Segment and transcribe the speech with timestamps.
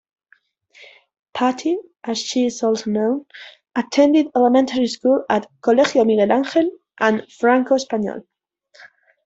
[1.35, 8.23] Paty-as she is also known-attended elementary school at "Colegio Miguel Angel" and "Franco-Espanol.